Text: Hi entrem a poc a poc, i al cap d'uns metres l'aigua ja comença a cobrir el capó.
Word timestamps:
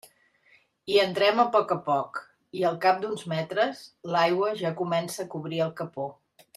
Hi 0.91 0.95
entrem 1.01 1.41
a 1.43 1.45
poc 1.57 1.73
a 1.75 1.77
poc, 1.91 2.17
i 2.61 2.65
al 2.71 2.79
cap 2.87 3.05
d'uns 3.05 3.27
metres 3.37 3.85
l'aigua 4.17 4.53
ja 4.65 4.77
comença 4.85 5.27
a 5.29 5.33
cobrir 5.37 5.65
el 5.71 5.75
capó. 5.85 6.13